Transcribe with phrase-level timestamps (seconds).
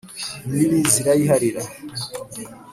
[0.45, 1.61] Imbibi zirayiharira